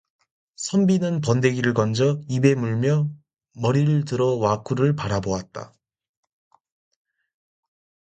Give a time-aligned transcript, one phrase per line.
[0.55, 3.07] 선비는 번데기를 건져 입에 물며
[3.53, 5.75] 머리를 들어 와꾸를 바라보았다.